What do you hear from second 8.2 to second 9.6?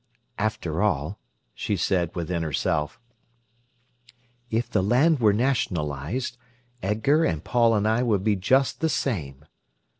be just the same."